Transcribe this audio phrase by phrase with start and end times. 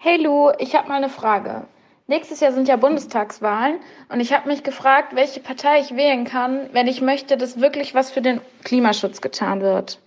[0.00, 1.66] Hey Lu, ich habe mal eine Frage.
[2.06, 6.68] Nächstes Jahr sind ja Bundestagswahlen und ich habe mich gefragt, welche Partei ich wählen kann,
[6.72, 10.00] wenn ich möchte, dass wirklich was für den Klimaschutz getan wird.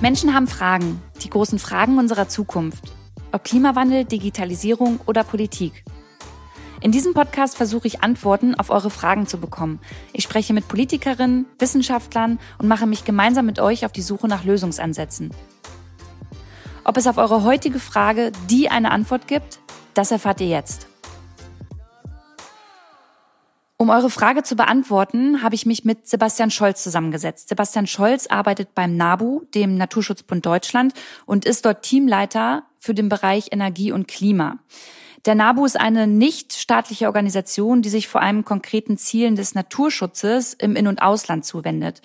[0.00, 2.84] Menschen haben Fragen, die großen Fragen unserer Zukunft.
[3.30, 5.84] Ob Klimawandel, Digitalisierung oder Politik.
[6.80, 9.80] In diesem Podcast versuche ich Antworten auf eure Fragen zu bekommen.
[10.14, 14.44] Ich spreche mit Politikerinnen, Wissenschaftlern und mache mich gemeinsam mit euch auf die Suche nach
[14.44, 15.30] Lösungsansätzen.
[16.84, 19.60] Ob es auf eure heutige Frage die eine Antwort gibt,
[19.94, 20.86] das erfahrt ihr jetzt.
[23.76, 27.48] Um eure Frage zu beantworten, habe ich mich mit Sebastian Scholz zusammengesetzt.
[27.48, 30.92] Sebastian Scholz arbeitet beim NABU, dem Naturschutzbund Deutschland,
[31.24, 34.58] und ist dort Teamleiter für den Bereich Energie und Klima.
[35.26, 40.76] Der NABU ist eine nichtstaatliche Organisation, die sich vor allem konkreten Zielen des Naturschutzes im
[40.76, 42.02] In- und Ausland zuwendet.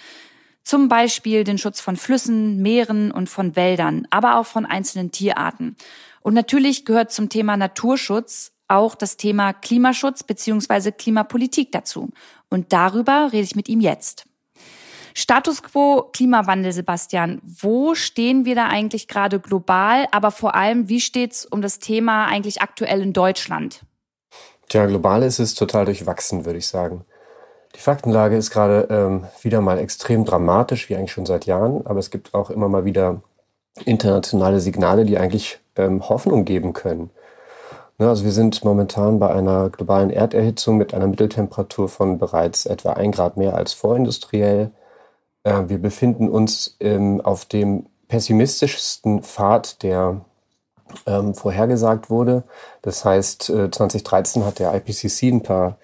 [0.66, 5.76] Zum Beispiel den Schutz von Flüssen, Meeren und von Wäldern, aber auch von einzelnen Tierarten.
[6.22, 12.10] Und natürlich gehört zum Thema Naturschutz auch das Thema Klimaschutz beziehungsweise Klimapolitik dazu.
[12.50, 14.26] Und darüber rede ich mit ihm jetzt.
[15.14, 17.40] Status quo Klimawandel, Sebastian.
[17.44, 20.08] Wo stehen wir da eigentlich gerade global?
[20.12, 23.82] Aber vor allem, wie steht's um das Thema eigentlich aktuell in Deutschland?
[24.68, 27.06] Tja, global ist es total durchwachsen, würde ich sagen.
[27.76, 31.86] Die Faktenlage ist gerade ähm, wieder mal extrem dramatisch, wie eigentlich schon seit Jahren.
[31.86, 33.22] Aber es gibt auch immer mal wieder
[33.84, 37.10] internationale Signale, die eigentlich ähm, Hoffnung geben können.
[37.98, 42.94] Ne, also wir sind momentan bei einer globalen Erderhitzung mit einer Mitteltemperatur von bereits etwa
[42.94, 44.72] ein Grad mehr als vorindustriell.
[45.44, 50.22] Äh, wir befinden uns ähm, auf dem pessimistischsten Pfad, der
[51.06, 52.44] ähm, vorhergesagt wurde.
[52.82, 55.78] Das heißt, äh, 2013 hat der IPCC ein paar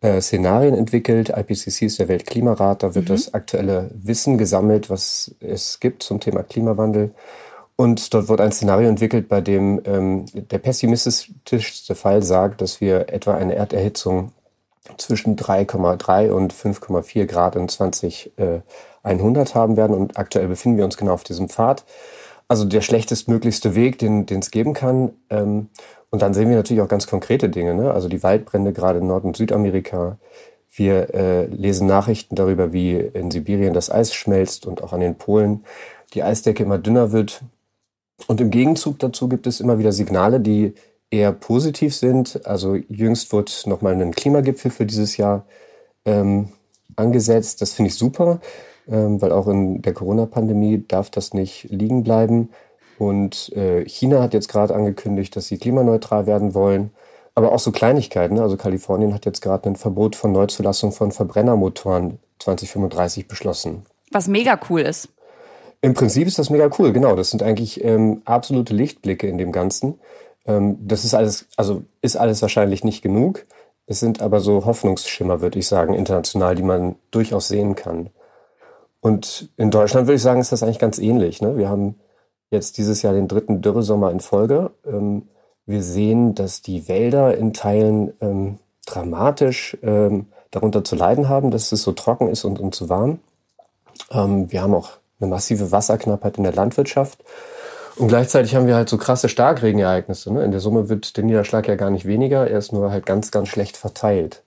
[0.00, 1.30] äh, Szenarien entwickelt.
[1.30, 2.82] IPCC ist der Weltklimarat.
[2.82, 3.14] Da wird mhm.
[3.14, 7.12] das aktuelle Wissen gesammelt, was es gibt zum Thema Klimawandel.
[7.76, 13.12] Und dort wird ein Szenario entwickelt, bei dem ähm, der pessimistischste Fall sagt, dass wir
[13.12, 14.32] etwa eine Erderhitzung
[14.96, 19.96] zwischen 3,3 und 5,4 Grad in 2100 haben werden.
[19.96, 21.84] Und aktuell befinden wir uns genau auf diesem Pfad.
[22.48, 25.10] Also der schlechtestmöglichste Weg, den es geben kann.
[25.30, 25.68] Ähm,
[26.10, 27.74] und dann sehen wir natürlich auch ganz konkrete Dinge.
[27.74, 27.90] Ne?
[27.90, 30.18] Also die Waldbrände gerade in Nord- und Südamerika.
[30.74, 35.16] Wir äh, lesen Nachrichten darüber, wie in Sibirien das Eis schmelzt und auch an den
[35.16, 35.64] Polen
[36.14, 37.42] die Eisdecke immer dünner wird.
[38.26, 40.74] Und im Gegenzug dazu gibt es immer wieder Signale, die
[41.10, 42.46] eher positiv sind.
[42.46, 45.46] Also jüngst wurde nochmal ein Klimagipfel für dieses Jahr
[46.04, 46.48] ähm,
[46.94, 47.62] angesetzt.
[47.62, 48.40] Das finde ich super,
[48.88, 52.50] ähm, weil auch in der Corona-Pandemie darf das nicht liegen bleiben.
[52.98, 56.90] Und äh, China hat jetzt gerade angekündigt, dass sie klimaneutral werden wollen.
[57.34, 58.36] Aber auch so Kleinigkeiten.
[58.36, 58.42] Ne?
[58.42, 63.84] Also Kalifornien hat jetzt gerade ein Verbot von Neuzulassung von Verbrennermotoren 2035 beschlossen.
[64.10, 65.08] Was mega cool ist.
[65.82, 67.14] Im Prinzip ist das mega cool, genau.
[67.14, 70.00] Das sind eigentlich ähm, absolute Lichtblicke in dem Ganzen.
[70.46, 73.44] Ähm, das ist alles, also ist alles wahrscheinlich nicht genug.
[73.86, 78.10] Es sind aber so Hoffnungsschimmer, würde ich sagen, international, die man durchaus sehen kann.
[79.00, 81.40] Und in Deutschland würde ich sagen, ist das eigentlich ganz ähnlich.
[81.40, 81.56] Ne?
[81.56, 81.96] Wir haben
[82.50, 84.70] jetzt dieses Jahr den dritten Dürresommer in Folge.
[84.86, 85.28] Ähm,
[85.66, 91.72] wir sehen, dass die Wälder in Teilen ähm, dramatisch ähm, darunter zu leiden haben, dass
[91.72, 93.18] es so trocken ist und, und zu warm.
[94.10, 94.90] Ähm, wir haben auch
[95.20, 97.24] eine massive Wasserknappheit in der Landwirtschaft.
[97.96, 100.32] Und gleichzeitig haben wir halt so krasse Starkregenereignisse.
[100.32, 100.44] Ne?
[100.44, 103.30] In der Summe wird der Niederschlag ja gar nicht weniger, er ist nur halt ganz,
[103.30, 104.44] ganz schlecht verteilt.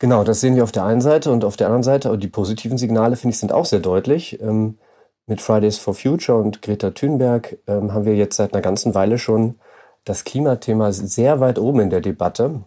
[0.00, 2.78] Genau, das sehen wir auf der einen Seite und auf der anderen Seite, die positiven
[2.78, 4.40] Signale, finde ich, sind auch sehr deutlich.
[4.40, 4.78] Ähm,
[5.28, 9.18] mit Fridays for Future und Greta Thunberg ähm, haben wir jetzt seit einer ganzen Weile
[9.18, 9.56] schon
[10.04, 12.62] das Klimathema sehr weit oben in der Debatte.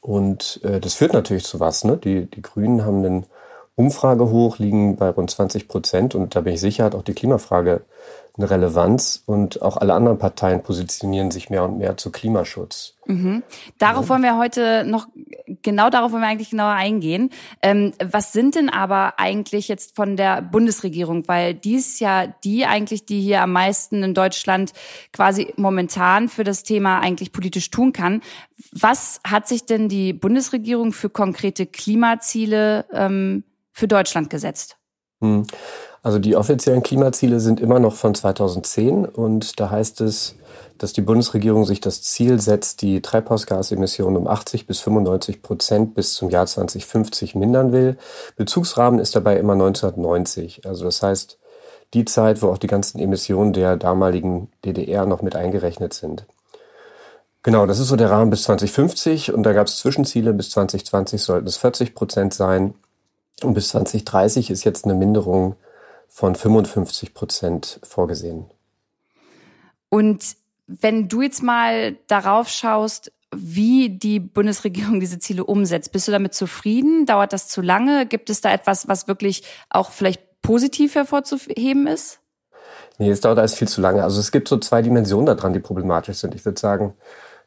[0.00, 1.84] Und äh, das führt natürlich zu was.
[1.84, 1.96] Ne?
[1.96, 3.26] Die, die Grünen haben einen
[3.74, 6.14] Umfrage hoch, liegen bei rund 20 Prozent.
[6.14, 7.82] Und da bin ich sicher, hat auch die Klimafrage
[8.36, 12.94] eine Relevanz und auch alle anderen Parteien positionieren sich mehr und mehr zu Klimaschutz.
[13.06, 13.44] Mhm.
[13.78, 14.08] Darauf ja.
[14.08, 15.06] wollen wir heute noch,
[15.62, 17.30] genau darauf wollen wir eigentlich genauer eingehen.
[17.62, 21.28] Ähm, was sind denn aber eigentlich jetzt von der Bundesregierung?
[21.28, 24.72] Weil die ist ja die eigentlich, die hier am meisten in Deutschland
[25.12, 28.20] quasi momentan für das Thema eigentlich politisch tun kann.
[28.72, 34.76] Was hat sich denn die Bundesregierung für konkrete Klimaziele ähm, für Deutschland gesetzt?
[35.20, 35.46] Hm.
[36.04, 40.36] Also die offiziellen Klimaziele sind immer noch von 2010 und da heißt es,
[40.76, 46.12] dass die Bundesregierung sich das Ziel setzt, die Treibhausgasemissionen um 80 bis 95 Prozent bis
[46.12, 47.96] zum Jahr 2050 mindern will.
[48.36, 50.66] Bezugsrahmen ist dabei immer 1990.
[50.66, 51.38] Also das heißt,
[51.94, 56.26] die Zeit, wo auch die ganzen Emissionen der damaligen DDR noch mit eingerechnet sind.
[57.42, 60.34] Genau, das ist so der Rahmen bis 2050 und da gab es Zwischenziele.
[60.34, 62.74] Bis 2020 sollten es 40 Prozent sein
[63.42, 65.56] und bis 2030 ist jetzt eine Minderung
[66.14, 68.44] von 55 Prozent vorgesehen.
[69.88, 70.36] Und
[70.68, 76.32] wenn du jetzt mal darauf schaust, wie die Bundesregierung diese Ziele umsetzt, bist du damit
[76.32, 77.04] zufrieden?
[77.04, 78.06] Dauert das zu lange?
[78.06, 82.20] Gibt es da etwas, was wirklich auch vielleicht positiv hervorzuheben ist?
[82.98, 84.04] Nee, es dauert alles viel zu lange.
[84.04, 86.36] Also es gibt so zwei Dimensionen daran, die problematisch sind.
[86.36, 86.94] Ich würde sagen,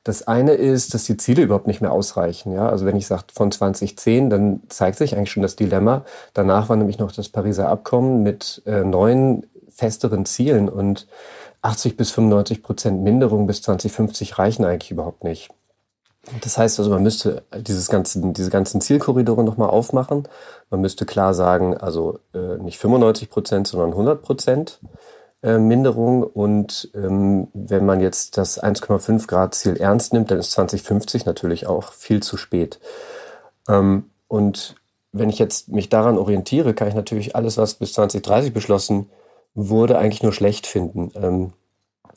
[0.07, 2.53] das eine ist, dass die Ziele überhaupt nicht mehr ausreichen.
[2.53, 6.05] Ja, also wenn ich sage von 2010, dann zeigt sich eigentlich schon das Dilemma.
[6.33, 11.07] Danach war nämlich noch das Pariser Abkommen mit äh, neuen festeren Zielen und
[11.61, 15.49] 80 bis 95 Prozent Minderung bis 2050 reichen eigentlich überhaupt nicht.
[16.41, 20.27] Das heißt also, man müsste dieses ganzen, diese ganzen Zielkorridore nochmal aufmachen.
[20.69, 24.79] Man müsste klar sagen, also äh, nicht 95 Prozent, sondern 100 Prozent
[25.43, 26.23] äh, Minderung.
[26.23, 31.67] Und ähm, wenn man jetzt das 1,5 Grad Ziel ernst nimmt, dann ist 2050 natürlich
[31.67, 32.79] auch viel zu spät.
[33.67, 34.75] Ähm, und
[35.11, 39.09] wenn ich jetzt mich daran orientiere, kann ich natürlich alles, was bis 2030 beschlossen
[39.53, 41.11] wurde, eigentlich nur schlecht finden.
[41.15, 41.53] Ähm,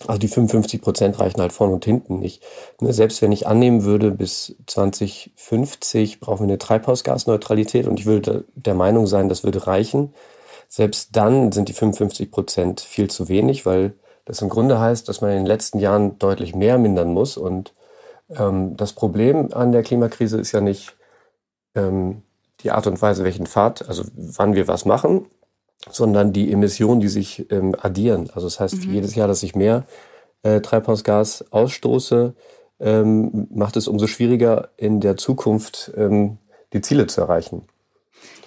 [0.06, 2.42] also die 55 Prozent reichen halt vorne und hinten nicht.
[2.80, 8.44] Ne, selbst wenn ich annehmen würde, bis 2050 brauchen wir eine Treibhausgasneutralität und ich würde
[8.54, 10.14] der Meinung sein, das würde reichen.
[10.72, 13.94] Selbst dann sind die 55 Prozent viel zu wenig, weil
[14.24, 17.36] das im Grunde heißt, dass man in den letzten Jahren deutlich mehr mindern muss.
[17.36, 17.74] Und
[18.30, 20.94] ähm, das Problem an der Klimakrise ist ja nicht
[21.74, 22.22] ähm,
[22.60, 25.26] die Art und Weise, welchen Pfad, also wann wir was machen,
[25.90, 28.30] sondern die Emissionen, die sich ähm, addieren.
[28.32, 28.94] Also das heißt, mhm.
[28.94, 29.86] jedes Jahr, dass ich mehr
[30.44, 32.34] äh, Treibhausgas ausstoße,
[32.78, 36.38] ähm, macht es umso schwieriger in der Zukunft ähm,
[36.72, 37.62] die Ziele zu erreichen.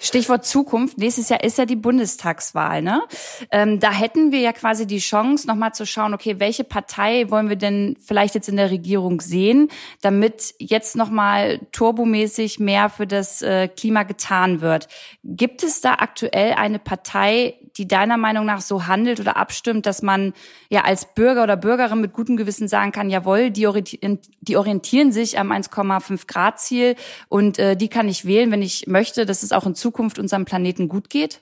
[0.04, 0.98] Stichwort Zukunft.
[0.98, 2.82] Nächstes Jahr ist ja die Bundestagswahl.
[2.82, 3.02] Ne?
[3.50, 7.48] Ähm, da hätten wir ja quasi die Chance, nochmal zu schauen, okay, welche Partei wollen
[7.48, 9.68] wir denn vielleicht jetzt in der Regierung sehen,
[10.02, 14.88] damit jetzt nochmal turbomäßig mehr für das äh, Klima getan wird.
[15.24, 20.02] Gibt es da aktuell eine Partei, die deiner Meinung nach so handelt oder abstimmt, dass
[20.02, 20.32] man
[20.68, 25.12] ja als Bürger oder Bürgerin mit gutem Gewissen sagen kann, jawohl, die, orientieren, die orientieren
[25.12, 26.94] sich am 1,5 Grad Ziel
[27.28, 30.18] und äh, die kann ich wählen, wenn ich möchte, dass es auch in Zukunft Zukunft
[30.18, 31.40] unserem Planeten gut geht?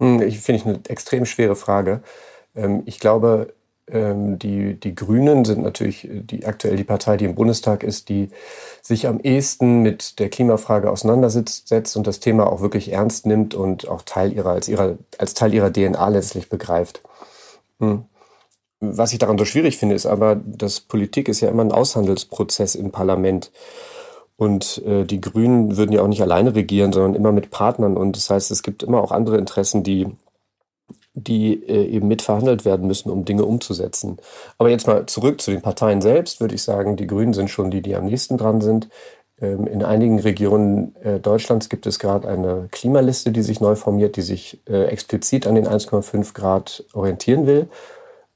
[0.00, 2.02] Hm, ich finde ich eine extrem schwere Frage.
[2.54, 3.52] Ähm, ich glaube,
[3.88, 8.28] ähm, die, die Grünen sind natürlich die, aktuell die Partei, die im Bundestag ist, die
[8.80, 13.88] sich am ehesten mit der Klimafrage auseinandersetzt und das Thema auch wirklich ernst nimmt und
[13.88, 17.00] auch Teil ihrer, als, ihrer, als Teil ihrer DNA letztlich begreift.
[17.80, 18.04] Hm.
[18.78, 22.76] Was ich daran so schwierig finde, ist aber, dass Politik ist ja immer ein Aushandelsprozess
[22.76, 23.50] im Parlament.
[24.36, 27.96] Und äh, die Grünen würden ja auch nicht alleine regieren, sondern immer mit Partnern.
[27.96, 30.08] Und das heißt, es gibt immer auch andere Interessen, die,
[31.14, 34.18] die äh, eben mitverhandelt werden müssen, um Dinge umzusetzen.
[34.58, 37.70] Aber jetzt mal zurück zu den Parteien selbst, würde ich sagen, die Grünen sind schon
[37.70, 38.88] die, die am nächsten dran sind.
[39.40, 44.16] Ähm, in einigen Regionen äh, Deutschlands gibt es gerade eine Klimaliste, die sich neu formiert,
[44.16, 47.68] die sich äh, explizit an den 1,5 Grad orientieren will.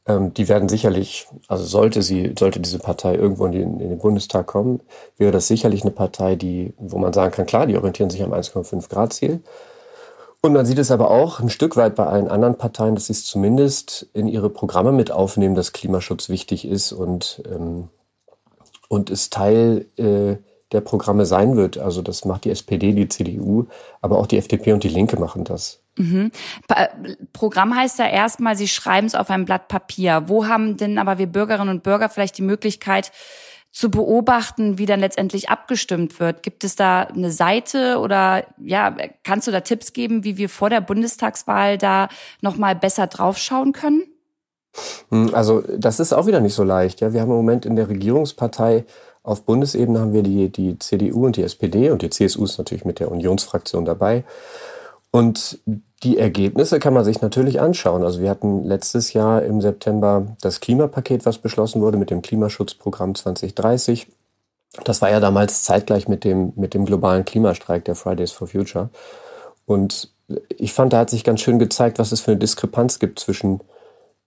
[0.08, 3.98] Ähm, die werden sicherlich, also sollte sie, sollte diese Partei irgendwo in den, in den,
[3.98, 4.80] Bundestag kommen,
[5.18, 8.32] wäre das sicherlich eine Partei, die, wo man sagen kann, klar, die orientieren sich am
[8.32, 9.42] 1,5 Grad Ziel.
[10.40, 13.12] Und man sieht es aber auch ein Stück weit bei allen anderen Parteien, dass sie
[13.12, 17.88] es zumindest in ihre Programme mit aufnehmen, dass Klimaschutz wichtig ist und, ähm,
[18.88, 20.36] und es Teil äh,
[20.72, 21.76] der Programme sein wird.
[21.76, 23.66] Also das macht die SPD, die CDU,
[24.00, 25.80] aber auch die FDP und die Linke machen das.
[25.98, 26.30] Mhm.
[27.32, 30.24] Programm heißt ja erstmal, Sie schreiben es auf ein Blatt Papier.
[30.26, 33.12] Wo haben denn aber wir Bürgerinnen und Bürger vielleicht die Möglichkeit
[33.70, 36.42] zu beobachten, wie dann letztendlich abgestimmt wird?
[36.42, 40.70] Gibt es da eine Seite oder ja, kannst du da Tipps geben, wie wir vor
[40.70, 42.08] der Bundestagswahl da
[42.40, 44.02] nochmal besser draufschauen können?
[45.10, 47.00] Hm, also das ist auch wieder nicht so leicht.
[47.00, 48.84] Ja, wir haben im Moment in der Regierungspartei
[49.22, 52.86] auf Bundesebene haben wir die, die CDU und die SPD und die CSU ist natürlich
[52.86, 54.24] mit der Unionsfraktion dabei.
[55.10, 55.58] Und
[56.02, 58.04] die Ergebnisse kann man sich natürlich anschauen.
[58.04, 63.14] Also wir hatten letztes Jahr im September das Klimapaket, was beschlossen wurde mit dem Klimaschutzprogramm
[63.14, 64.06] 2030.
[64.84, 68.90] Das war ja damals zeitgleich mit dem, mit dem globalen Klimastreik der Fridays for Future.
[69.66, 70.12] Und
[70.56, 73.60] ich fand, da hat sich ganz schön gezeigt, was es für eine Diskrepanz gibt zwischen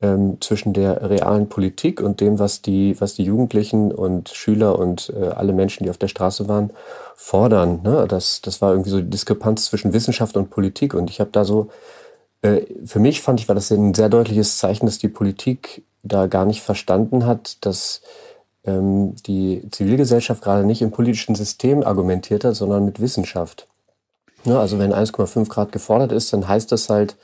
[0.01, 5.13] ähm, zwischen der realen Politik und dem, was die, was die Jugendlichen und Schüler und
[5.15, 6.71] äh, alle Menschen, die auf der Straße waren,
[7.15, 7.81] fordern.
[7.83, 8.05] Ne?
[8.07, 10.93] Das, das war irgendwie so die Diskrepanz zwischen Wissenschaft und Politik.
[10.95, 11.69] Und ich habe da so,
[12.41, 16.25] äh, für mich fand ich, war das ein sehr deutliches Zeichen, dass die Politik da
[16.25, 18.01] gar nicht verstanden hat, dass
[18.63, 23.67] ähm, die Zivilgesellschaft gerade nicht im politischen System argumentiert hat, sondern mit Wissenschaft.
[24.45, 24.59] Ne?
[24.59, 27.17] Also wenn 1,5 Grad gefordert ist, dann heißt das halt,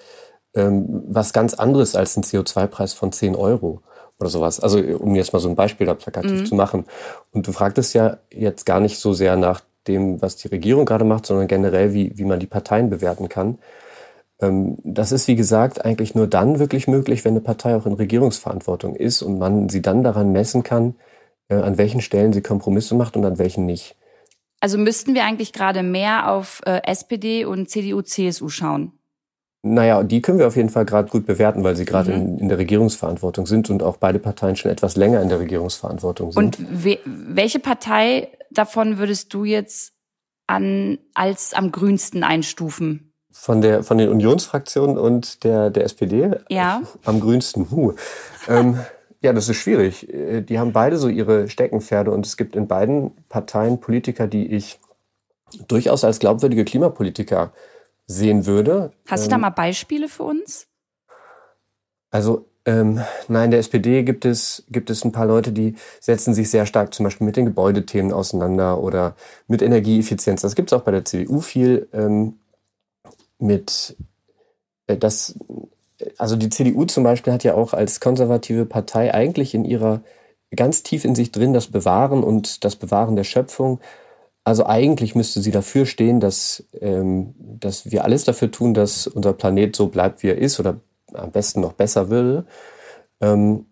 [0.58, 3.82] ähm, was ganz anderes als ein CO2-Preis von 10 Euro
[4.20, 4.60] oder sowas.
[4.60, 6.46] Also um jetzt mal so ein Beispiel da plakativ mhm.
[6.46, 6.86] zu machen.
[7.32, 11.06] Und du fragtest ja jetzt gar nicht so sehr nach dem, was die Regierung gerade
[11.06, 13.60] macht, sondern generell, wie, wie man die Parteien bewerten kann.
[14.42, 17.94] Ähm, das ist, wie gesagt, eigentlich nur dann wirklich möglich, wenn eine Partei auch in
[17.94, 20.96] Regierungsverantwortung ist und man sie dann daran messen kann,
[21.50, 23.96] äh, an welchen Stellen sie Kompromisse macht und an welchen nicht.
[24.60, 28.97] Also müssten wir eigentlich gerade mehr auf äh, SPD und CDU, CSU schauen?
[29.74, 32.22] Naja, die können wir auf jeden Fall gerade gut bewerten, weil sie gerade mhm.
[32.22, 36.32] in, in, der Regierungsverantwortung sind und auch beide Parteien schon etwas länger in der Regierungsverantwortung
[36.32, 36.60] sind.
[36.60, 39.94] Und we welche Partei davon würdest du jetzt
[40.48, 43.14] an, als am grünsten einstufen?
[43.32, 46.32] Von der von den Unionsfraktionen und der der SPD?
[46.50, 46.82] Ja.
[47.06, 47.70] Am grünsten.
[47.70, 47.94] Huh.
[48.48, 48.80] ähm,
[49.22, 50.12] ja, das ist schwierig.
[50.12, 54.48] Äh, die haben beide so ihre Steckenpferde und es gibt in beiden Parteien Politiker, die
[54.48, 54.80] ich
[55.68, 57.54] durchaus als glaubwürdige Klimapolitiker
[58.08, 58.92] sehen würde.
[59.08, 60.68] Hast du da ähm, mal Beispiele für uns?
[62.10, 66.50] Also ähm, nein, der SPD gibt es, gibt es ein paar Leute, die setzen sich
[66.50, 69.16] sehr stark zum Beispiel mit den Gebäudethemen auseinander oder
[69.48, 70.42] mit Energieeffizienz.
[70.42, 71.88] Das gibt es auch bei der CDU viel.
[71.94, 72.40] Ähm,
[73.40, 73.96] mit
[74.88, 75.38] äh, das,
[76.18, 80.02] also die CDU zum Beispiel hat ja auch als konservative Partei eigentlich in ihrer
[80.56, 83.80] ganz tief in sich drin das Bewahren und das Bewahren der Schöpfung.
[84.48, 89.34] Also eigentlich müsste sie dafür stehen, dass, ähm, dass wir alles dafür tun, dass unser
[89.34, 90.80] Planet so bleibt, wie er ist oder
[91.14, 92.46] am besten noch besser will.
[93.20, 93.66] Ähm,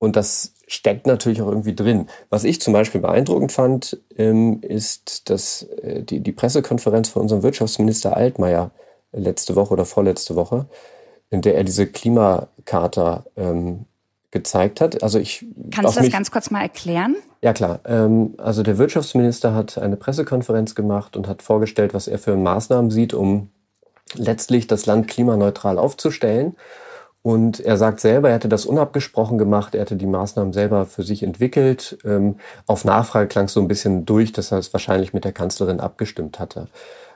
[0.00, 2.08] und das steckt natürlich auch irgendwie drin.
[2.30, 7.44] Was ich zum Beispiel beeindruckend fand, ähm, ist, dass äh, die, die Pressekonferenz von unserem
[7.44, 8.72] Wirtschaftsminister Altmaier
[9.12, 10.66] letzte Woche oder vorletzte Woche,
[11.30, 13.84] in der er diese Klimakarte ähm,
[14.32, 15.00] gezeigt hat.
[15.00, 17.14] Also ich kannst du das ganz kurz mal erklären?
[17.40, 17.80] Ja klar.
[17.84, 22.90] Ähm, also der Wirtschaftsminister hat eine Pressekonferenz gemacht und hat vorgestellt, was er für Maßnahmen
[22.90, 23.50] sieht, um
[24.14, 26.56] letztlich das Land klimaneutral aufzustellen.
[27.22, 31.02] Und er sagt selber, er hätte das unabgesprochen gemacht, er hätte die Maßnahmen selber für
[31.02, 31.98] sich entwickelt.
[32.04, 35.32] Ähm, auf Nachfrage klang es so ein bisschen durch, dass er es wahrscheinlich mit der
[35.32, 36.68] Kanzlerin abgestimmt hatte.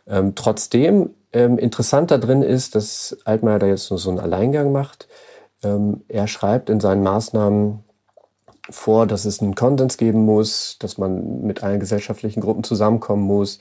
[0.07, 5.09] Ähm, trotzdem interessant da drin ist, dass Altmaier da jetzt nur so einen Alleingang macht.
[5.63, 7.85] Er schreibt in seinen Maßnahmen
[8.71, 13.59] vor, dass es einen Konsens geben muss, dass man mit allen gesellschaftlichen Gruppen zusammenkommen muss.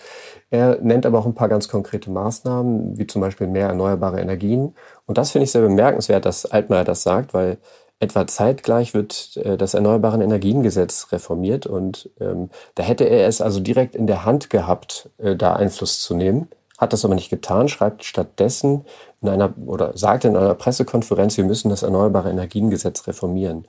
[0.52, 4.76] Er nennt aber auch ein paar ganz konkrete Maßnahmen, wie zum Beispiel mehr erneuerbare Energien.
[5.08, 7.58] Und das finde ich sehr bemerkenswert, dass Altmaier das sagt, weil
[8.00, 13.60] etwa zeitgleich wird äh, das Erneuerbaren Energiengesetz reformiert und ähm, da hätte er es also
[13.60, 16.48] direkt in der Hand gehabt, äh, da Einfluss zu nehmen,
[16.80, 18.86] hat das aber nicht getan, schreibt stattdessen
[19.22, 23.68] in einer oder sagt in einer Pressekonferenz, wir müssen das Erneuerbare Energiengesetz reformieren.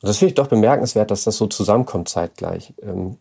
[0.00, 2.74] Und das finde ich doch bemerkenswert, dass das so zusammenkommt zeitgleich.
[2.82, 3.18] Ähm,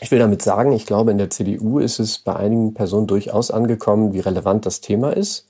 [0.00, 3.50] ich will damit sagen, ich glaube, in der CDU ist es bei einigen Personen durchaus
[3.50, 5.48] angekommen, wie relevant das Thema ist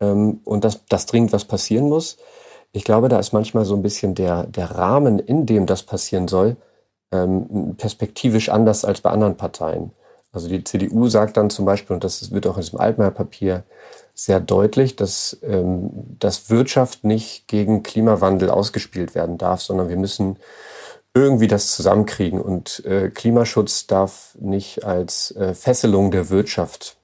[0.00, 2.18] ähm, und dass, dass dringend was passieren muss.
[2.72, 6.28] Ich glaube, da ist manchmal so ein bisschen der, der Rahmen, in dem das passieren
[6.28, 6.56] soll,
[7.10, 9.92] ähm, perspektivisch anders als bei anderen Parteien.
[10.32, 13.64] Also die CDU sagt dann zum Beispiel, und das wird auch in diesem Altmaier-Papier
[14.18, 20.38] sehr deutlich, dass, ähm, dass Wirtschaft nicht gegen Klimawandel ausgespielt werden darf, sondern wir müssen
[21.14, 22.40] irgendwie das zusammenkriegen.
[22.40, 26.96] Und äh, Klimaschutz darf nicht als äh, Fesselung der Wirtschaft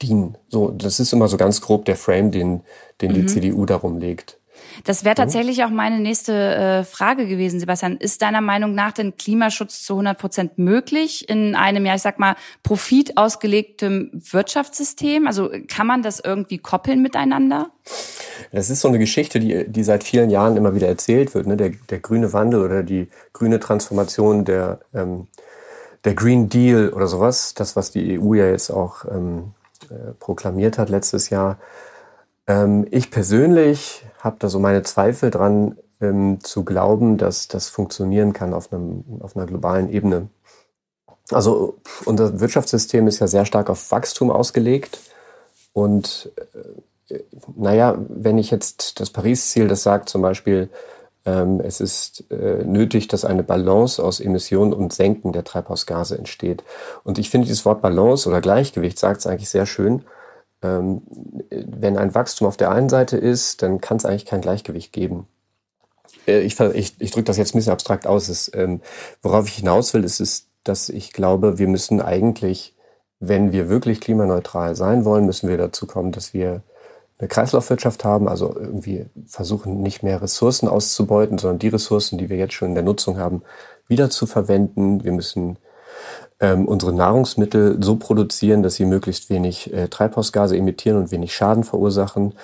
[0.00, 0.38] dienen.
[0.48, 2.60] So, das ist immer so ganz grob der Frame, den,
[3.00, 3.14] den mhm.
[3.14, 4.38] die CDU darum legt.
[4.84, 7.96] Das wäre tatsächlich auch meine nächste äh, Frage gewesen, Sebastian.
[7.96, 12.18] Ist deiner Meinung nach denn Klimaschutz zu 100 Prozent möglich in einem, ja, ich sag
[12.18, 15.26] mal, profitausgelegtem Wirtschaftssystem?
[15.26, 17.70] Also kann man das irgendwie koppeln miteinander?
[18.52, 21.46] Das ist so eine Geschichte, die, die seit vielen Jahren immer wieder erzählt wird.
[21.46, 21.56] Ne?
[21.56, 25.28] Der, der grüne Wandel oder die grüne Transformation der, ähm,
[26.04, 27.54] der Green Deal oder sowas.
[27.54, 29.52] Das, was die EU ja jetzt auch ähm,
[29.90, 31.58] äh, proklamiert hat letztes Jahr.
[32.46, 38.32] Ähm, ich persönlich habe da so meine Zweifel dran, ähm, zu glauben, dass das funktionieren
[38.32, 40.28] kann auf, einem, auf einer globalen Ebene.
[41.30, 44.98] Also unser Wirtschaftssystem ist ja sehr stark auf Wachstum ausgelegt.
[45.72, 46.32] Und
[47.08, 47.18] äh,
[47.56, 50.70] naja, wenn ich jetzt das Paris-Ziel, das sagt zum Beispiel,
[51.26, 56.64] ähm, es ist äh, nötig, dass eine Balance aus Emissionen und Senken der Treibhausgase entsteht.
[57.04, 60.04] Und ich finde dieses Wort Balance oder Gleichgewicht sagt es eigentlich sehr schön.
[60.62, 61.02] Ähm,
[61.50, 65.26] wenn ein Wachstum auf der einen Seite ist, dann kann es eigentlich kein Gleichgewicht geben.
[66.26, 68.28] Äh, ich, ich, ich drücke das jetzt ein bisschen abstrakt aus.
[68.28, 68.80] Ist, ähm,
[69.22, 72.74] worauf ich hinaus will, ist, ist, dass ich glaube, wir müssen eigentlich,
[73.18, 76.62] wenn wir wirklich klimaneutral sein wollen, müssen wir dazu kommen, dass wir
[77.18, 82.38] eine Kreislaufwirtschaft haben, also irgendwie versuchen, nicht mehr Ressourcen auszubeuten, sondern die Ressourcen, die wir
[82.38, 83.42] jetzt schon in der Nutzung haben,
[83.88, 85.04] wieder zu verwenden.
[85.04, 85.58] Wir müssen
[86.40, 91.64] ähm, unsere Nahrungsmittel so produzieren, dass sie möglichst wenig äh, Treibhausgase emittieren und wenig Schaden
[91.64, 92.34] verursachen.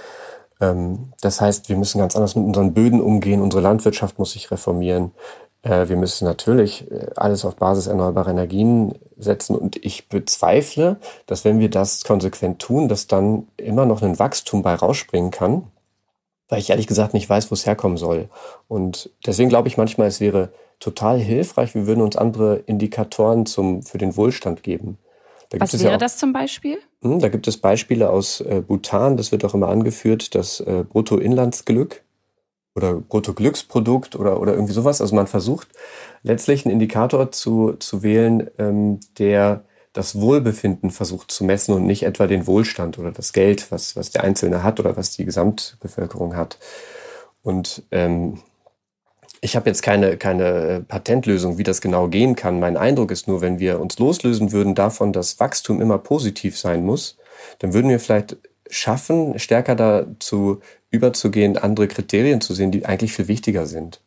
[0.61, 4.51] Ähm, das heißt, wir müssen ganz anders mit unseren Böden umgehen, unsere Landwirtschaft muss sich
[4.51, 5.13] reformieren.
[5.63, 9.57] Äh, wir müssen natürlich äh, alles auf Basis erneuerbarer Energien setzen.
[9.57, 14.63] Und ich bezweifle, dass wenn wir das konsequent tun, dass dann immer noch ein Wachstum
[14.63, 15.65] bei rausspringen kann,
[16.49, 18.29] weil ich ehrlich gesagt nicht weiß, wo es herkommen soll.
[18.69, 23.83] Und deswegen glaube ich manchmal, es wäre total hilfreich, wir würden uns andere Indikatoren zum,
[23.83, 24.99] für den Wohlstand geben.
[25.51, 26.79] Da Was wäre ja auch, das zum Beispiel?
[27.03, 30.85] Hm, da gibt es Beispiele aus äh, Bhutan, das wird auch immer angeführt, das äh,
[30.89, 32.03] Bruttoinlandsglück
[32.75, 35.01] oder Bruttoglücksprodukt oder, oder irgendwie sowas.
[35.01, 35.69] Also man versucht
[36.23, 39.65] letztlich einen Indikator zu, zu wählen, ähm, der
[39.97, 44.11] das Wohlbefinden versucht zu messen und nicht etwa den Wohlstand oder das Geld, was, was
[44.11, 46.59] der Einzelne hat oder was die Gesamtbevölkerung hat.
[47.43, 48.41] Und ähm,
[49.41, 52.61] ich habe jetzt keine, keine Patentlösung, wie das genau gehen kann.
[52.61, 56.85] Mein Eindruck ist nur, wenn wir uns loslösen würden davon, dass Wachstum immer positiv sein
[56.85, 57.17] muss,
[57.61, 58.37] dann würden wir vielleicht
[58.69, 60.61] schaffen, stärker dazu
[60.91, 64.01] überzugehen, andere Kriterien zu sehen, die eigentlich viel wichtiger sind.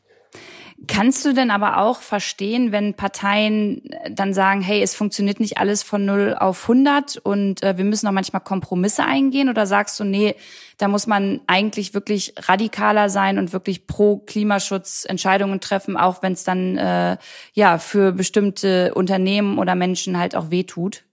[0.88, 5.84] Kannst du denn aber auch verstehen, wenn Parteien dann sagen, hey, es funktioniert nicht alles
[5.84, 9.50] von 0 auf 100 und äh, wir müssen auch manchmal Kompromisse eingehen?
[9.50, 10.36] Oder sagst du, nee,
[10.78, 16.34] da muss man eigentlich wirklich radikaler sein und wirklich pro Klimaschutz Entscheidungen treffen, auch wenn
[16.34, 17.18] es dann äh,
[17.54, 21.04] ja für bestimmte Unternehmen oder Menschen halt auch wehtut?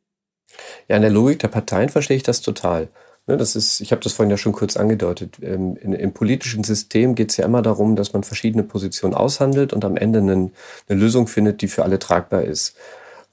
[0.87, 2.88] Ja, in der Logik der Parteien verstehe ich das total.
[3.28, 5.38] Ne, das ist, ich habe das vorhin ja schon kurz angedeutet.
[5.42, 9.73] Ähm, in, Im politischen System geht es ja immer darum, dass man verschiedene Positionen aushandelt
[9.73, 10.52] und am Ende einen,
[10.88, 12.76] eine Lösung findet, die für alle tragbar ist.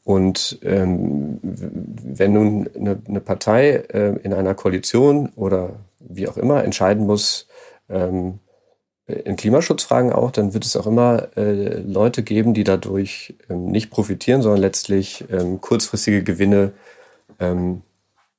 [0.04, 6.64] Und ähm, wenn nun eine, eine Partei äh, in einer Koalition oder wie auch immer
[6.64, 7.48] entscheiden muss,
[7.90, 8.40] ähm,
[9.06, 13.92] in Klimaschutzfragen auch, dann wird es auch immer äh, Leute geben, die dadurch ähm, nicht
[13.92, 16.72] profitieren, sondern letztlich ähm, kurzfristige Gewinne
[17.40, 17.82] ähm,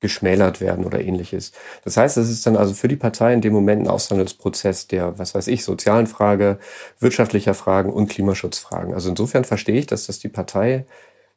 [0.04, 1.52] geschmälert werden oder ähnliches.
[1.82, 5.18] Das heißt, es ist dann also für die Partei in dem Moment ein Aushandelsprozess der,
[5.18, 6.58] was weiß ich, sozialen Frage,
[6.98, 8.92] wirtschaftlicher Fragen und Klimaschutzfragen.
[8.92, 10.84] Also insofern verstehe ich, dass das die Partei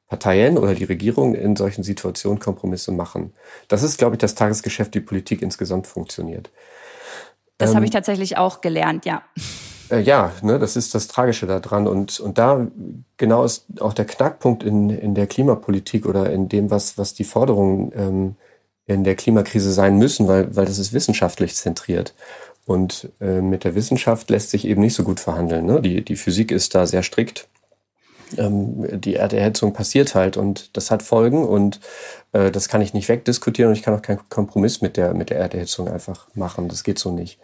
[0.10, 3.34] Parteien oder die Regierung in solchen Situationen Kompromisse machen.
[3.70, 6.50] Das ist, glaube ich, das Tagesgeschäft, wie Politik insgesamt funktioniert.
[7.58, 9.24] Das ähm, habe ich tatsächlich auch gelernt, ja.
[9.90, 11.88] Äh, ja, ne, das ist das Tragische daran.
[11.88, 12.68] Und, und da
[13.18, 17.24] genau ist auch der Knackpunkt in, in der Klimapolitik oder in dem, was, was die
[17.24, 18.36] Forderungen ähm,
[18.88, 22.14] in der Klimakrise sein müssen, weil, weil das ist wissenschaftlich zentriert.
[22.66, 25.66] Und äh, mit der Wissenschaft lässt sich eben nicht so gut verhandeln.
[25.66, 25.82] Ne?
[25.82, 27.48] Die, die Physik ist da sehr strikt.
[28.38, 31.80] Ähm, die Erderhitzung passiert halt und das hat Folgen und
[32.34, 35.30] äh, das kann ich nicht wegdiskutieren und ich kann auch keinen Kompromiss mit der, mit
[35.30, 36.68] der Erderhitzung einfach machen.
[36.68, 37.40] Das geht so nicht.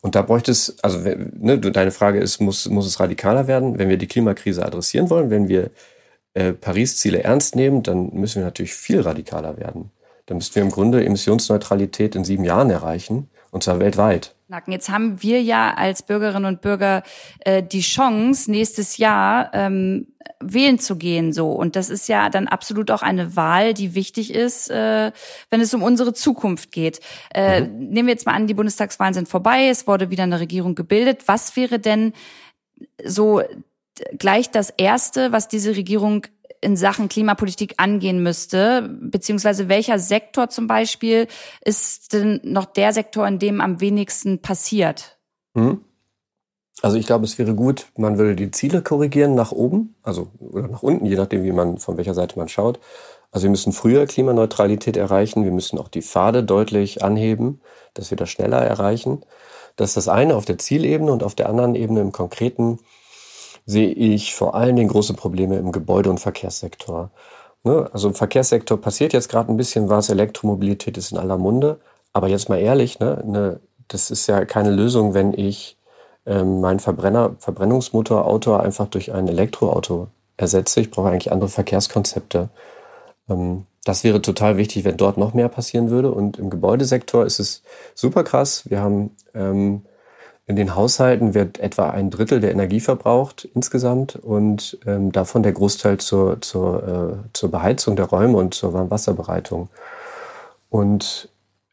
[0.00, 3.78] Und da bräuchte es, also ne, deine Frage ist, muss, muss es radikaler werden?
[3.78, 5.70] Wenn wir die Klimakrise adressieren wollen, wenn wir
[6.34, 9.90] äh, Paris-Ziele ernst nehmen, dann müssen wir natürlich viel radikaler werden.
[10.26, 14.34] Dann müssten wir im Grunde Emissionsneutralität in sieben Jahren erreichen, und zwar weltweit.
[14.66, 17.02] Jetzt haben wir ja als Bürgerinnen und Bürger
[17.40, 20.08] äh, die Chance, nächstes Jahr ähm,
[20.40, 21.32] wählen zu gehen.
[21.32, 25.10] So und das ist ja dann absolut auch eine Wahl, die wichtig ist, äh,
[25.50, 27.00] wenn es um unsere Zukunft geht.
[27.34, 27.88] Äh, mhm.
[27.88, 31.22] Nehmen wir jetzt mal an, die Bundestagswahlen sind vorbei, es wurde wieder eine Regierung gebildet.
[31.26, 32.12] Was wäre denn
[33.04, 33.42] so
[34.18, 36.26] gleich das erste, was diese Regierung
[36.62, 38.88] in Sachen Klimapolitik angehen müsste?
[39.00, 41.26] Beziehungsweise welcher Sektor zum Beispiel
[41.64, 45.18] ist denn noch der Sektor, in dem am wenigsten passiert?
[45.54, 45.82] Hm.
[46.80, 50.66] Also ich glaube, es wäre gut, man würde die Ziele korrigieren nach oben, also oder
[50.66, 52.80] nach unten, je nachdem, wie man von welcher Seite man schaut.
[53.30, 57.60] Also wir müssen früher Klimaneutralität erreichen, wir müssen auch die Pfade deutlich anheben,
[57.94, 59.22] dass wir das schneller erreichen.
[59.76, 62.78] Das ist das eine auf der Zielebene und auf der anderen Ebene im Konkreten
[63.66, 67.10] sehe ich vor allen Dingen große Probleme im Gebäude- und Verkehrssektor.
[67.64, 67.88] Ne?
[67.92, 71.80] Also im Verkehrssektor passiert jetzt gerade ein bisschen was, Elektromobilität ist in aller Munde.
[72.12, 75.76] Aber jetzt mal ehrlich, ne, ne, das ist ja keine Lösung, wenn ich
[76.26, 80.80] ähm, mein Verbrenner, Verbrennungsmotorauto einfach durch ein Elektroauto ersetze.
[80.80, 82.48] Ich brauche eigentlich andere Verkehrskonzepte.
[83.28, 86.12] Ähm, das wäre total wichtig, wenn dort noch mehr passieren würde.
[86.12, 87.62] Und im Gebäudesektor ist es
[87.94, 88.68] super krass.
[88.68, 89.82] Wir haben ähm,
[90.46, 95.52] in den Haushalten wird etwa ein Drittel der Energie verbraucht insgesamt und ähm, davon der
[95.52, 96.82] Großteil zur, zur,
[97.22, 99.68] äh, zur Beheizung der Räume und zur Warmwasserbereitung.
[100.68, 101.28] Und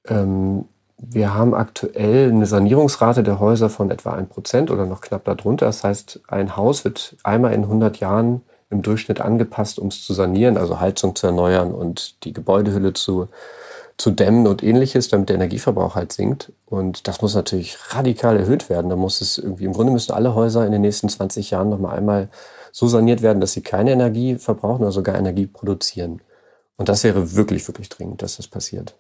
[0.08, 0.66] ähm,
[0.98, 5.66] wir haben aktuell eine Sanierungsrate der Häuser von etwa ein Prozent oder noch knapp darunter.
[5.66, 10.14] Das heißt, ein Haus wird einmal in 100 Jahren im Durchschnitt angepasst, um es zu
[10.14, 13.30] sanieren, also Heizung zu erneuern und die Gebäudehülle zu
[14.00, 16.54] zu dämmen und ähnliches, damit der Energieverbrauch halt sinkt.
[16.66, 18.90] Und das muss natürlich radikal erhöht werden.
[18.90, 21.98] Da muss es irgendwie, im Grunde müssen alle Häuser in den nächsten 20 Jahren nochmal
[21.98, 22.30] einmal
[22.72, 26.22] so saniert werden, dass sie keine Energie verbrauchen oder sogar Energie produzieren.
[26.78, 28.96] Und das wäre wirklich, wirklich dringend, dass das passiert.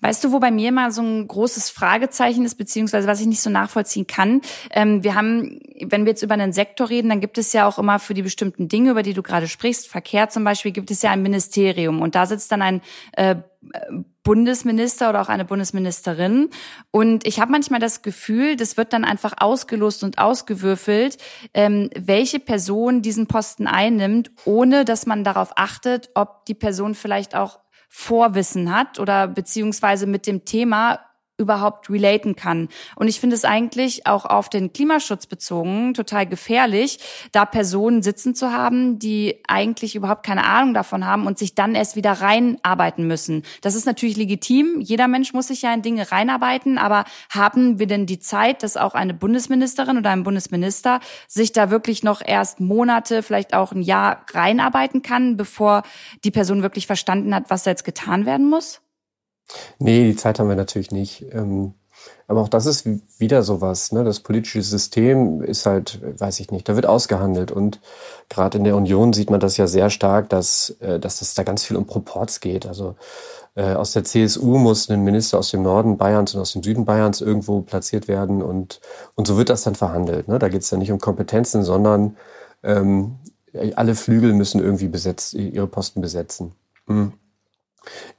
[0.00, 3.42] Weißt du, wo bei mir mal so ein großes Fragezeichen ist, beziehungsweise was ich nicht
[3.42, 4.40] so nachvollziehen kann?
[4.70, 7.78] Ähm, wir haben wenn wir jetzt über einen Sektor reden, dann gibt es ja auch
[7.78, 11.02] immer für die bestimmten Dinge, über die du gerade sprichst, Verkehr zum Beispiel, gibt es
[11.02, 13.36] ja ein Ministerium und da sitzt dann ein äh,
[14.22, 16.50] Bundesminister oder auch eine Bundesministerin.
[16.90, 21.18] Und ich habe manchmal das Gefühl, das wird dann einfach ausgelost und ausgewürfelt,
[21.52, 27.34] ähm, welche Person diesen Posten einnimmt, ohne dass man darauf achtet, ob die Person vielleicht
[27.34, 31.00] auch Vorwissen hat oder beziehungsweise mit dem Thema
[31.40, 32.68] überhaupt relaten kann.
[32.94, 36.98] Und ich finde es eigentlich auch auf den Klimaschutz bezogen total gefährlich,
[37.32, 41.74] da Personen sitzen zu haben, die eigentlich überhaupt keine Ahnung davon haben und sich dann
[41.74, 43.42] erst wieder reinarbeiten müssen.
[43.62, 44.80] Das ist natürlich legitim.
[44.80, 46.78] Jeder Mensch muss sich ja in Dinge reinarbeiten.
[46.78, 51.70] Aber haben wir denn die Zeit, dass auch eine Bundesministerin oder ein Bundesminister sich da
[51.70, 55.82] wirklich noch erst Monate, vielleicht auch ein Jahr reinarbeiten kann, bevor
[56.24, 58.80] die Person wirklich verstanden hat, was da jetzt getan werden muss?
[59.78, 61.26] Nee, die Zeit haben wir natürlich nicht.
[61.32, 61.74] Ähm,
[62.26, 63.92] aber auch das ist wieder sowas.
[63.92, 64.04] Ne?
[64.04, 67.50] Das politische System ist halt, weiß ich nicht, da wird ausgehandelt.
[67.50, 67.80] Und
[68.28, 71.42] gerade in der Union sieht man das ja sehr stark, dass, äh, dass es da
[71.42, 72.66] ganz viel um Proports geht.
[72.66, 72.94] Also
[73.56, 76.84] äh, aus der CSU muss ein Minister aus dem Norden Bayerns und aus dem Süden
[76.84, 78.42] Bayerns irgendwo platziert werden.
[78.42, 78.80] Und,
[79.16, 80.28] und so wird das dann verhandelt.
[80.28, 80.38] Ne?
[80.38, 82.16] Da geht es ja nicht um Kompetenzen, sondern
[82.62, 83.16] ähm,
[83.74, 86.52] alle Flügel müssen irgendwie besetzt, ihre Posten besetzen.
[86.86, 87.12] Mhm.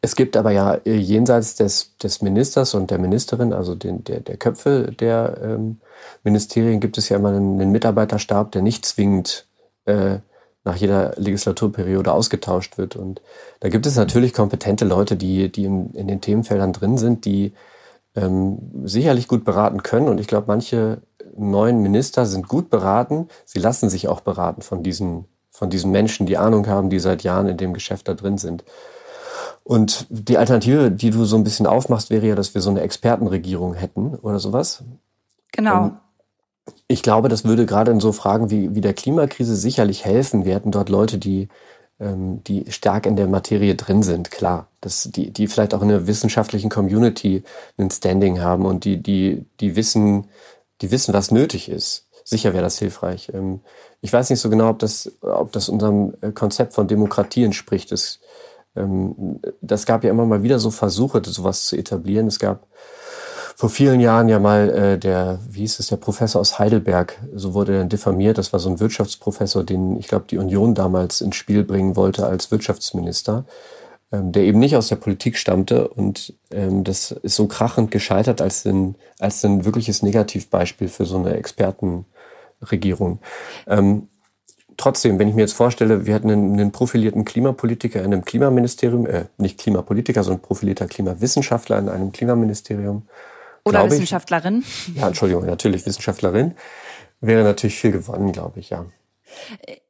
[0.02, 4.20] Es gibt aber ja äh, jenseits des, des Ministers und der Ministerin, also den, der,
[4.22, 5.80] der Köpfe der ähm,
[6.24, 9.46] Ministerien, gibt es ja immer einen, einen Mitarbeiterstab, der nicht zwingend
[9.86, 10.18] äh,
[10.64, 12.96] nach jeder Legislaturperiode ausgetauscht wird.
[12.96, 13.22] Und
[13.60, 17.54] da gibt es natürlich kompetente Leute, die, die in, in den Themenfeldern drin sind, die
[18.16, 20.08] ähm, sicherlich gut beraten können.
[20.08, 21.02] Und ich glaube, manche
[21.36, 23.28] neuen Minister sind gut beraten.
[23.46, 27.24] Sie lassen sich auch beraten von diesen, von diesen Menschen, die Ahnung haben, die seit
[27.24, 28.64] Jahren in dem Geschäft da drin sind.
[29.64, 32.82] Und die Alternative, die du so ein bisschen aufmachst, wäre ja, dass wir so eine
[32.82, 34.84] Expertenregierung hätten oder sowas.
[35.52, 35.86] Genau.
[35.86, 35.92] Ähm,
[36.88, 40.46] ich glaube, das würde gerade in so Fragen wie, wie der Klimakrise sicherlich helfen.
[40.46, 41.48] Wir hätten dort Leute, die,
[42.00, 44.68] ähm, die stark in der Materie drin sind, klar.
[44.82, 47.44] Das, die, die vielleicht auch in der wissenschaftlichen Community
[47.78, 50.28] ein Standing haben und die, die, die wissen,
[50.82, 52.08] die wissen, was nötig ist.
[52.24, 53.32] Sicher wäre das hilfreich.
[53.34, 53.62] Ähm,
[54.02, 57.92] ich weiß nicht so genau, ob das, ob das unserem äh, Konzept von Demokratie entspricht.
[57.92, 58.20] Ähm,
[58.74, 62.28] das gab ja immer mal wieder so Versuche, sowas zu etablieren.
[62.28, 62.68] Es gab
[63.62, 67.54] vor vielen Jahren ja mal äh, der, wie hieß es, der Professor aus Heidelberg, so
[67.54, 68.40] wurde er diffamiert.
[68.40, 72.26] Das war so ein Wirtschaftsprofessor, den ich glaube die Union damals ins Spiel bringen wollte
[72.26, 73.46] als Wirtschaftsminister,
[74.12, 78.42] ähm, der eben nicht aus der Politik stammte und ähm, das ist so krachend gescheitert
[78.42, 83.20] als ein, als ein wirkliches Negativbeispiel für so eine Expertenregierung.
[83.68, 84.08] Ähm,
[84.82, 89.06] trotzdem, wenn ich mir jetzt vorstelle, wir hätten einen, einen profilierten Klimapolitiker in einem Klimaministerium,
[89.06, 93.04] äh, nicht Klimapolitiker, sondern profilierter Klimawissenschaftler in einem Klimaministerium.
[93.64, 94.64] Oder Wissenschaftlerin.
[94.66, 96.56] Ich, ja, Entschuldigung, natürlich Wissenschaftlerin.
[97.20, 98.86] Wäre natürlich viel gewonnen, glaube ich, ja.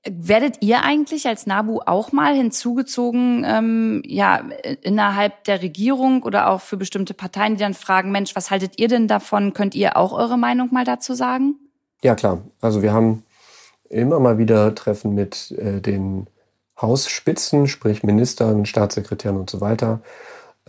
[0.05, 4.43] Werdet ihr eigentlich als NABU auch mal hinzugezogen, ähm, ja,
[4.81, 8.87] innerhalb der Regierung oder auch für bestimmte Parteien, die dann fragen, Mensch, was haltet ihr
[8.87, 9.53] denn davon?
[9.53, 11.55] Könnt ihr auch eure Meinung mal dazu sagen?
[12.03, 12.41] Ja, klar.
[12.59, 13.23] Also wir haben
[13.91, 16.27] immer mal wieder Treffen mit äh, den
[16.79, 20.01] Hausspitzen, sprich Ministern, Staatssekretären und so weiter.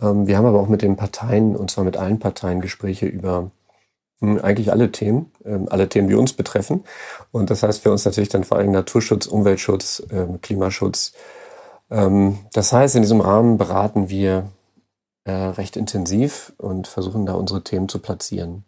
[0.01, 3.51] Ähm, wir haben aber auch mit den Parteien, und zwar mit allen Parteien, Gespräche über
[4.19, 6.83] mh, hm, eigentlich alle Themen, ähm, alle Themen, die uns betreffen.
[7.31, 11.13] Und das heißt für uns natürlich dann vor allem Naturschutz, Umweltschutz, ähm, Klimaschutz.
[11.89, 14.49] Ähm, das heißt, in diesem Rahmen beraten wir
[15.25, 18.63] äh, recht intensiv und versuchen da unsere Themen zu platzieren.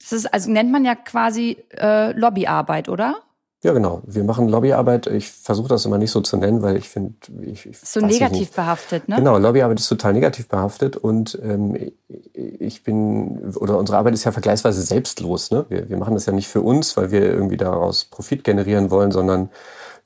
[0.00, 3.16] Das ist, also nennt man ja quasi äh, Lobbyarbeit, oder?
[3.64, 4.02] Ja, genau.
[4.04, 5.06] Wir machen Lobbyarbeit.
[5.06, 8.50] Ich versuche das immer nicht so zu nennen, weil ich finde, ich, ich so negativ
[8.50, 9.16] behaftet, ne?
[9.16, 11.92] Genau, Lobbyarbeit ist total negativ behaftet und ähm,
[12.34, 15.52] ich bin oder unsere Arbeit ist ja vergleichsweise selbstlos.
[15.52, 15.64] Ne?
[15.68, 19.12] Wir, wir machen das ja nicht für uns, weil wir irgendwie daraus Profit generieren wollen,
[19.12, 19.48] sondern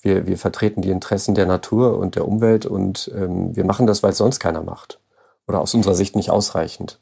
[0.03, 4.03] wir, wir vertreten die Interessen der Natur und der Umwelt und ähm, wir machen das,
[4.03, 5.01] weil es sonst keiner macht
[5.49, 6.99] oder aus unserer Sicht nicht ausreichend.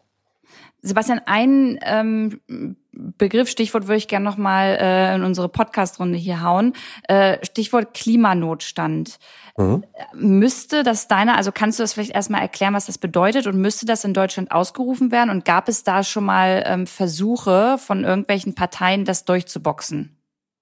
[0.83, 6.75] Sebastian, ein ähm, Begriff, Stichwort würde ich gerne nochmal äh, in unsere Podcast-Runde hier hauen.
[7.09, 9.19] Äh, Stichwort Klimanotstand.
[9.57, 9.85] Mhm.
[10.15, 13.87] Müsste das deiner, also kannst du das vielleicht erstmal erklären, was das bedeutet und müsste
[13.87, 15.31] das in Deutschland ausgerufen werden?
[15.31, 20.17] Und gab es da schon mal ähm, Versuche von irgendwelchen Parteien, das durchzuboxen?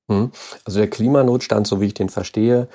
[0.08, 0.30] Mhm.
[0.64, 2.68] Also der Klimanotstand, so wie ich den verstehe,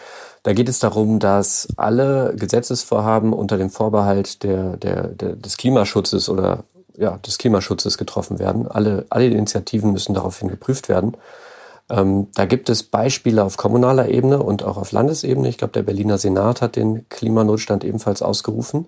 [0.43, 6.29] da geht es darum, dass alle Gesetzesvorhaben unter dem Vorbehalt der, der, der, des Klimaschutzes
[6.29, 6.63] oder
[6.97, 8.67] ja, des Klimaschutzes getroffen werden.
[8.67, 11.15] Alle, alle Initiativen müssen daraufhin geprüft werden.
[11.89, 15.47] Ähm, da gibt es Beispiele auf kommunaler Ebene und auch auf Landesebene.
[15.47, 18.88] Ich glaube, der Berliner Senat hat den Klimanotstand ebenfalls ausgerufen.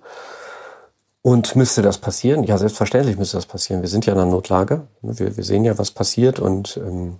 [1.21, 2.43] Und müsste das passieren?
[2.43, 3.81] Ja, selbstverständlich müsste das passieren.
[3.81, 4.87] Wir sind ja in einer Notlage.
[5.01, 7.17] Wir, wir sehen ja, was passiert und ähm,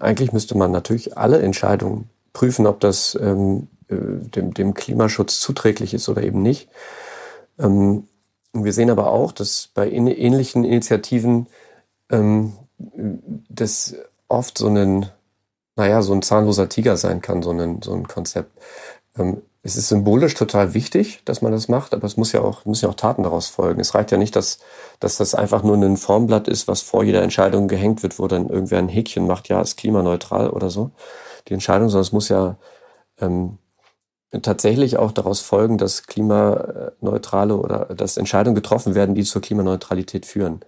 [0.00, 5.94] eigentlich müsste man natürlich alle Entscheidungen prüfen, ob das ähm, äh, dem, dem Klimaschutz zuträglich
[5.94, 6.68] ist oder eben nicht.
[7.58, 8.08] Ähm,
[8.52, 11.48] wir sehen aber auch, dass bei ähnlichen Initiativen
[12.10, 12.52] ähm,
[13.48, 13.94] das
[14.28, 15.06] oft so ein,
[15.76, 18.50] naja, so ein zahnloser Tiger sein kann, so ein, so ein Konzept.
[19.18, 22.64] Ähm, es ist symbolisch total wichtig, dass man das macht, aber es muss ja auch,
[22.64, 23.80] müssen ja auch Taten daraus folgen.
[23.80, 24.60] Es reicht ja nicht, dass,
[25.00, 28.48] dass das einfach nur ein Formblatt ist, was vor jeder Entscheidung gehängt wird, wo dann
[28.48, 30.92] irgendwer ein Häkchen macht, ja, ist klimaneutral oder so,
[31.48, 32.56] die Entscheidung, sondern es muss ja
[33.20, 33.58] ähm,
[34.42, 40.60] tatsächlich auch daraus folgen, dass klimaneutrale oder dass Entscheidungen getroffen werden, die zur Klimaneutralität führen.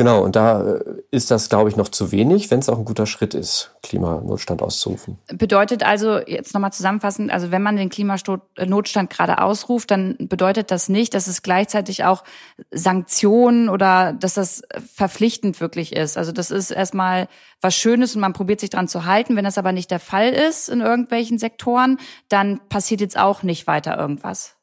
[0.00, 2.86] Genau, und da äh, ist das, glaube ich, noch zu wenig, wenn es auch ein
[2.86, 5.18] guter Schritt ist, Klimanotstand auszurufen.
[5.30, 10.88] Bedeutet also, jetzt nochmal zusammenfassend, also wenn man den Klimanotstand gerade ausruft, dann bedeutet das
[10.88, 12.24] nicht, dass es gleichzeitig auch
[12.70, 14.62] Sanktionen oder dass das
[14.94, 16.16] verpflichtend wirklich ist.
[16.16, 17.28] Also das ist erstmal
[17.60, 19.36] was Schönes und man probiert sich dran zu halten.
[19.36, 21.98] Wenn das aber nicht der Fall ist in irgendwelchen Sektoren,
[22.30, 24.56] dann passiert jetzt auch nicht weiter irgendwas.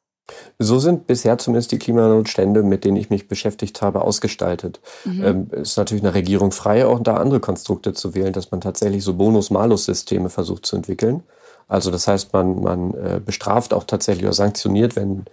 [0.58, 4.80] So sind bisher zumindest die Klimanotstände, mit denen ich mich beschäftigt habe, ausgestaltet.
[5.04, 5.24] Mhm.
[5.24, 9.04] Ähm, ist natürlich eine Regierung frei, auch da andere Konstrukte zu wählen, dass man tatsächlich
[9.04, 11.22] so Bonus-Malus-Systeme versucht zu entwickeln.
[11.68, 15.26] Also das heißt, man, man äh, bestraft auch tatsächlich oder sanktioniert, wenn,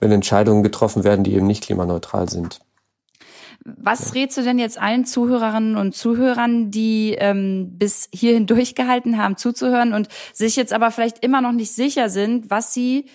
[0.00, 2.60] wenn Entscheidungen getroffen werden, die eben nicht klimaneutral sind.
[3.64, 9.36] Was rätst du denn jetzt allen Zuhörerinnen und Zuhörern, die ähm, bis hierhin durchgehalten haben,
[9.36, 13.06] zuzuhören und sich jetzt aber vielleicht immer noch nicht sicher sind, was sie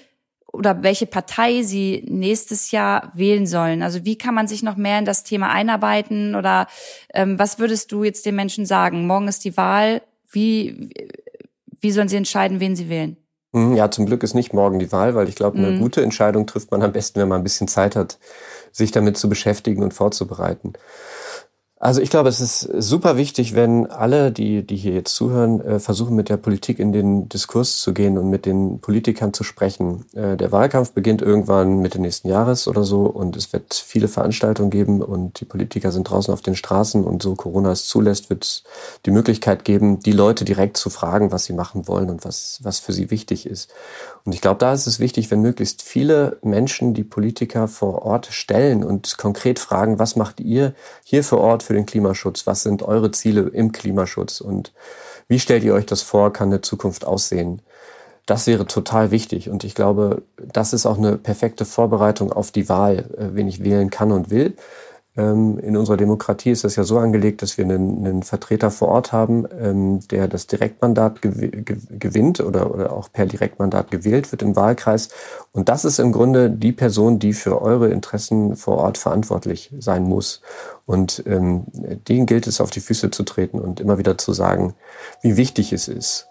[0.55, 3.83] oder welche Partei sie nächstes Jahr wählen sollen.
[3.83, 6.67] Also wie kann man sich noch mehr in das Thema einarbeiten oder
[7.13, 9.07] ähm, was würdest du jetzt den Menschen sagen?
[9.07, 10.01] Morgen ist die Wahl.
[10.31, 10.89] Wie,
[11.79, 13.17] wie sollen sie entscheiden, wen sie wählen?
[13.55, 15.79] Mhm, ja, zum Glück ist nicht morgen die Wahl, weil ich glaube, eine mhm.
[15.79, 18.17] gute Entscheidung trifft man am besten, wenn man ein bisschen Zeit hat,
[18.71, 20.73] sich damit zu beschäftigen und vorzubereiten.
[21.77, 25.79] Also ich glaube, es ist super wichtig, wenn alle, die, die hier jetzt zuhören, äh,
[25.79, 30.05] versuchen, mit der Politik in den Diskurs zu gehen und mit den Politikern zu sprechen.
[30.13, 34.69] Äh, der Wahlkampf beginnt irgendwann Mitte nächsten Jahres oder so und es wird viele Veranstaltungen
[34.69, 38.45] geben und die Politiker sind draußen auf den Straßen und so Corona es zulässt, wird
[38.45, 38.63] es
[39.05, 42.79] die Möglichkeit geben, die Leute direkt zu fragen, was sie machen wollen und was, was
[42.79, 43.69] für sie wichtig ist.
[44.23, 48.27] Und ich glaube, da ist es wichtig, wenn möglichst viele Menschen die Politiker vor Ort
[48.27, 52.47] stellen und konkret fragen, was macht ihr hier vor Ort für den Klimaschutz?
[52.47, 54.41] Was sind eure Ziele im Klimaschutz?
[54.41, 54.73] Und
[55.27, 56.31] wie stellt ihr euch das vor?
[56.31, 57.61] Kann eine Zukunft aussehen?
[58.25, 59.49] Das wäre total wichtig.
[59.49, 63.63] Und ich glaube, das ist auch eine perfekte Vorbereitung auf die Wahl, äh, wen ich
[63.63, 64.55] wählen kann und will.
[65.17, 68.89] Ähm, in unserer Demokratie ist das ja so angelegt, dass wir einen, einen Vertreter vor
[68.89, 74.55] Ort haben, ähm, der das Direktmandat gewinnt oder, oder auch per Direktmandat gewählt wird im
[74.55, 75.09] Wahlkreis.
[75.53, 80.03] Und das ist im Grunde die Person, die für eure Interessen vor Ort verantwortlich sein
[80.03, 80.41] muss.
[80.85, 81.63] Und ähm,
[82.07, 84.75] denen gilt es, auf die Füße zu treten und immer wieder zu sagen,
[85.21, 86.29] wie wichtig es ist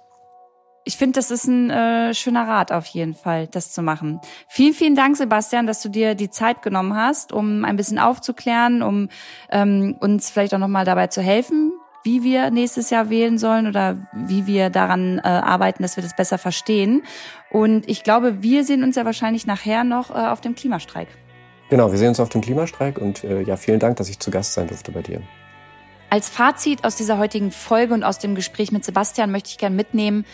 [0.84, 4.20] ich finde, das ist ein äh, schöner Rat auf jeden Fall, das zu machen.
[4.48, 8.82] Vielen, vielen Dank, Sebastian, dass du dir die Zeit genommen hast, um ein bisschen aufzuklären,
[8.82, 9.08] um
[9.50, 13.96] ähm, uns vielleicht auch nochmal dabei zu helfen, wie wir nächstes Jahr wählen sollen oder
[14.12, 17.02] wie wir daran äh, arbeiten, dass wir das besser verstehen.
[17.50, 21.08] Und ich glaube, wir sehen uns ja wahrscheinlich nachher noch äh, auf dem Klimastreik.
[21.70, 24.30] Genau, wir sehen uns auf dem Klimastreik und äh, ja, vielen Dank, dass ich zu
[24.30, 25.22] Gast sein durfte bei dir.
[26.10, 29.74] Als Fazit aus dieser heutigen Folge und aus dem Gespräch mit Sebastian möchte ich gerne
[29.74, 30.26] mitnehmen,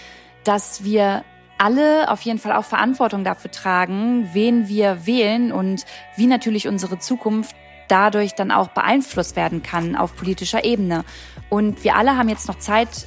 [0.45, 1.25] dass wir
[1.59, 5.85] alle auf jeden Fall auch Verantwortung dafür tragen, wen wir wählen und
[6.17, 7.55] wie natürlich unsere Zukunft
[7.89, 11.05] dadurch dann auch beeinflusst werden kann auf politischer Ebene.
[11.49, 13.07] Und wir alle haben jetzt noch Zeit,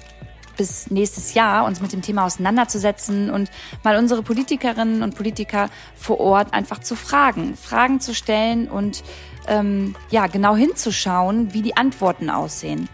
[0.57, 3.49] bis nächstes Jahr uns mit dem Thema auseinanderzusetzen und
[3.83, 9.03] mal unsere Politikerinnen und Politiker vor Ort einfach zu fragen, Fragen zu stellen und
[9.47, 12.87] ähm, ja genau hinzuschauen, wie die Antworten aussehen.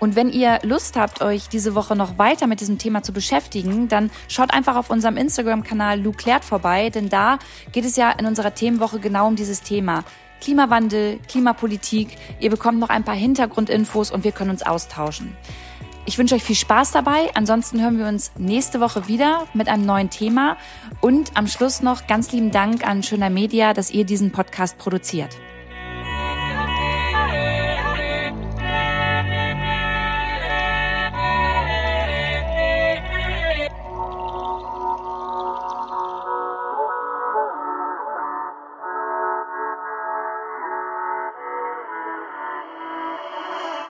[0.00, 3.88] Und wenn ihr Lust habt, euch diese Woche noch weiter mit diesem Thema zu beschäftigen,
[3.88, 7.38] dann schaut einfach auf unserem Instagram-Kanal Lou Klärt vorbei, denn da
[7.72, 10.04] geht es ja in unserer Themenwoche genau um dieses Thema.
[10.40, 12.16] Klimawandel, Klimapolitik.
[12.38, 15.36] Ihr bekommt noch ein paar Hintergrundinfos und wir können uns austauschen.
[16.06, 17.30] Ich wünsche euch viel Spaß dabei.
[17.34, 20.56] Ansonsten hören wir uns nächste Woche wieder mit einem neuen Thema.
[21.00, 25.36] Und am Schluss noch ganz lieben Dank an Schöner Media, dass ihr diesen Podcast produziert.